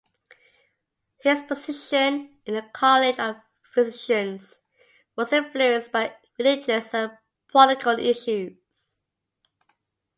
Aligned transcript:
His 1.19 1.43
position 1.43 2.39
in 2.47 2.55
the 2.55 2.63
College 2.73 3.19
of 3.19 3.35
Physicians 3.75 4.55
was 5.15 5.31
influenced 5.31 5.91
by 5.91 6.15
religious 6.39 6.91
and 6.91 7.19
political 7.51 7.99
issues. 7.99 8.57